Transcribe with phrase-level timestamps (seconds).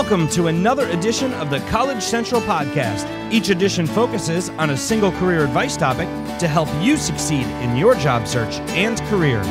[0.00, 3.04] Welcome to another edition of the College Central Podcast.
[3.32, 6.06] Each edition focuses on a single career advice topic
[6.38, 9.42] to help you succeed in your job search and career.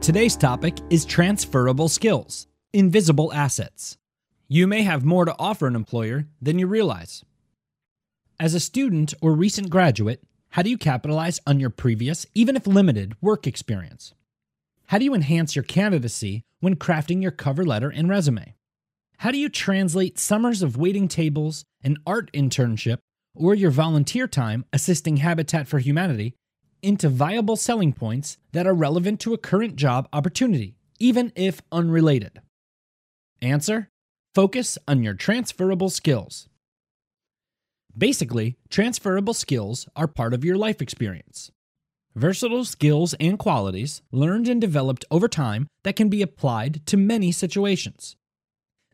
[0.00, 3.98] Today's topic is transferable skills, invisible assets.
[4.46, 7.24] You may have more to offer an employer than you realize.
[8.38, 12.68] As a student or recent graduate, how do you capitalize on your previous, even if
[12.68, 14.14] limited, work experience?
[14.88, 18.54] How do you enhance your candidacy when crafting your cover letter and resume?
[19.18, 22.96] How do you translate summers of waiting tables, an art internship,
[23.34, 26.32] or your volunteer time assisting Habitat for Humanity
[26.80, 32.40] into viable selling points that are relevant to a current job opportunity, even if unrelated?
[33.42, 33.90] Answer
[34.34, 36.48] Focus on your transferable skills.
[37.96, 41.50] Basically, transferable skills are part of your life experience.
[42.18, 47.30] Versatile skills and qualities learned and developed over time that can be applied to many
[47.30, 48.16] situations.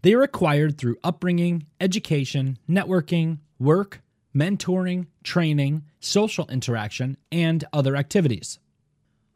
[0.02, 4.02] They are acquired through upbringing, education, networking, work,
[4.36, 8.58] mentoring, training, social interaction, and other activities.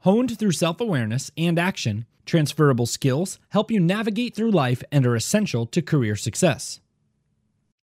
[0.00, 5.16] Honed through self awareness and action, transferable skills help you navigate through life and are
[5.16, 6.80] essential to career success.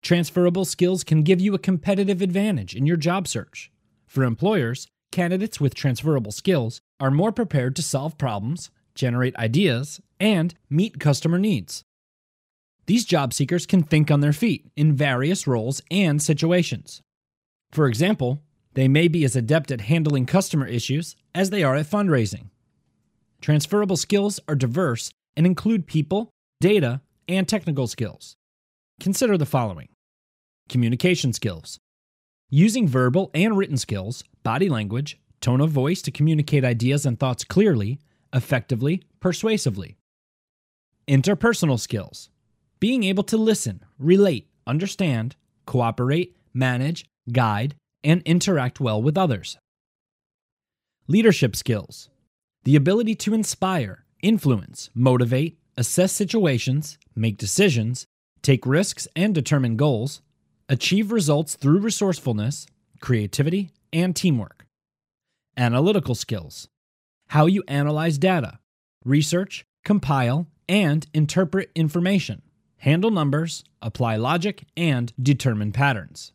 [0.02, 3.72] Transferable skills can give you a competitive advantage in your job search.
[4.06, 10.54] For employers, candidates with transferable skills are more prepared to solve problems, generate ideas, and
[10.70, 11.82] meet customer needs.
[12.86, 17.02] These job seekers can think on their feet in various roles and situations.
[17.72, 18.42] For example,
[18.74, 22.50] they may be as adept at handling customer issues as they are at fundraising.
[23.40, 28.36] Transferable skills are diverse and include people, data, and technical skills.
[29.00, 29.88] Consider the following
[30.68, 31.78] communication skills,
[32.50, 37.42] Using verbal and written skills, body language, tone of voice to communicate ideas and thoughts
[37.42, 37.98] clearly,
[38.32, 39.96] effectively, persuasively.
[41.08, 42.30] Interpersonal skills.
[42.78, 45.34] Being able to listen, relate, understand,
[45.66, 49.58] cooperate, manage, guide, and interact well with others.
[51.08, 52.08] Leadership skills.
[52.62, 58.06] The ability to inspire, influence, motivate, assess situations, make decisions,
[58.42, 60.22] take risks, and determine goals,
[60.68, 62.66] Achieve results through resourcefulness,
[63.00, 64.66] creativity, and teamwork.
[65.56, 66.68] Analytical skills.
[67.28, 68.60] How you analyze data,
[69.04, 72.42] research, compile, and interpret information,
[72.76, 76.32] handle numbers, apply logic, and determine patterns.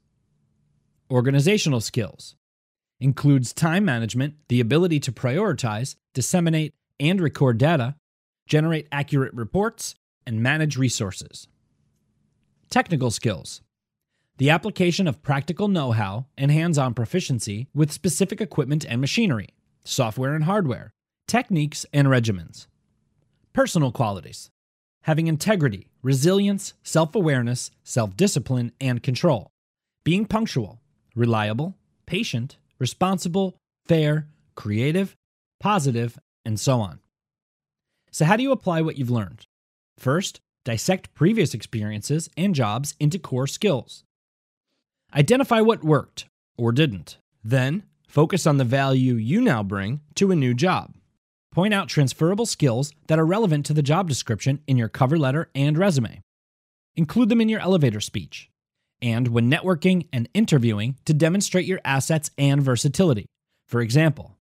[1.11, 2.35] Organizational skills
[2.99, 7.95] includes time management, the ability to prioritize, disseminate, and record data,
[8.47, 9.93] generate accurate reports,
[10.25, 11.47] and manage resources.
[12.71, 13.61] Technical skills
[14.37, 19.49] the application of practical know how and hands on proficiency with specific equipment and machinery,
[19.83, 20.91] software and hardware,
[21.27, 22.67] techniques and regimens.
[23.53, 24.49] Personal qualities
[25.03, 29.51] having integrity, resilience, self awareness, self discipline, and control,
[30.03, 30.81] being punctual,
[31.15, 31.75] reliable,
[32.05, 35.15] patient, responsible, fair, creative,
[35.59, 36.99] positive, and so on.
[38.11, 39.45] So, how do you apply what you've learned?
[39.97, 44.03] First, dissect previous experiences and jobs into core skills.
[45.13, 46.25] Identify what worked
[46.57, 47.17] or didn't.
[47.43, 50.95] Then, focus on the value you now bring to a new job.
[51.51, 55.49] Point out transferable skills that are relevant to the job description in your cover letter
[55.53, 56.21] and resume.
[56.95, 58.49] Include them in your elevator speech.
[59.01, 63.25] And when networking and interviewing to demonstrate your assets and versatility.
[63.67, 64.37] For example,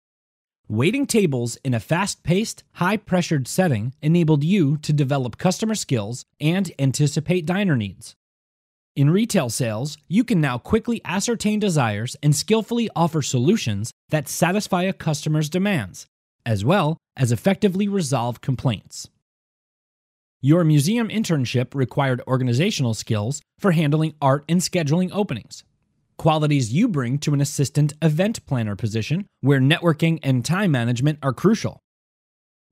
[0.67, 6.25] waiting tables in a fast paced, high pressured setting enabled you to develop customer skills
[6.41, 8.16] and anticipate diner needs.
[8.97, 14.84] In retail sales, you can now quickly ascertain desires and skillfully offer solutions that satisfy
[14.84, 16.08] a customer's demands,
[16.47, 19.08] as well as effectively resolve complaints.
[20.41, 25.64] Your museum internship required organizational skills for handling art and scheduling openings.
[26.17, 31.34] Qualities you bring to an assistant event planner position where networking and time management are
[31.34, 31.79] crucial.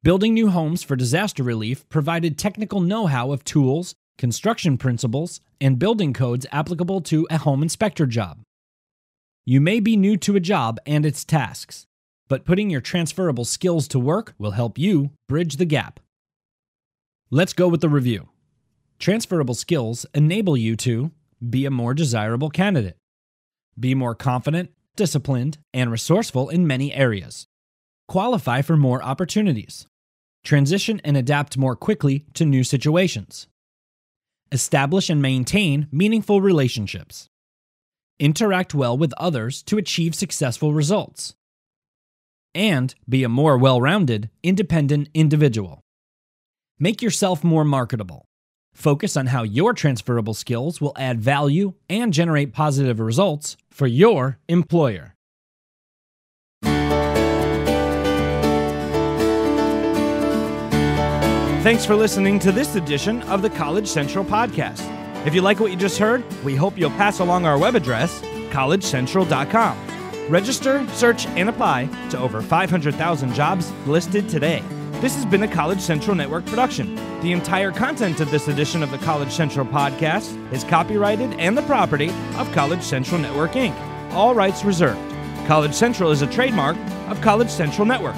[0.02, 5.80] Building new homes for disaster relief provided technical know how of tools, construction principles, and
[5.80, 8.42] building codes applicable to a home inspector job.
[9.46, 11.86] You may be new to a job and its tasks,
[12.28, 16.00] but putting your transferable skills to work will help you bridge the gap.
[17.30, 18.30] Let's go with the review.
[18.98, 21.12] Transferable skills enable you to
[21.48, 22.98] be a more desirable candidate,
[23.80, 27.46] be more confident, disciplined, and resourceful in many areas,
[28.08, 29.86] qualify for more opportunities,
[30.44, 33.48] transition and adapt more quickly to new situations,
[34.56, 37.28] establish and maintain meaningful relationships,
[38.20, 41.36] interact well with others to achieve successful results,
[42.56, 45.82] and be a more well rounded, independent individual.
[46.80, 48.26] Make yourself more marketable.
[48.74, 54.40] Focus on how your transferable skills will add value and generate positive results for your
[54.50, 55.15] employer.
[61.66, 64.86] Thanks for listening to this edition of the College Central Podcast.
[65.26, 68.22] If you like what you just heard, we hope you'll pass along our web address,
[68.52, 70.30] collegecentral.com.
[70.30, 74.62] Register, search, and apply to over 500,000 jobs listed today.
[75.02, 76.94] This has been a College Central Network production.
[77.22, 81.64] The entire content of this edition of the College Central podcast is copyrighted and the
[81.64, 83.76] property of College Central Network Inc.,
[84.12, 85.02] all rights reserved.
[85.48, 86.78] College Central is a trademark
[87.08, 88.16] of College Central Network.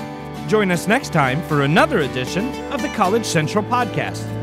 [0.47, 4.36] Join us next time for another edition of the College Central podcast.